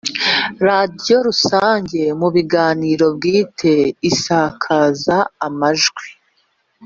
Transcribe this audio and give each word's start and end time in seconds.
radiyo 0.67 1.15
rusange 1.27 2.01
mu 2.19 2.27
biganiro 2.35 3.05
bwite 3.15 3.73
isakaza 4.09 5.17
amajwi 5.47 6.07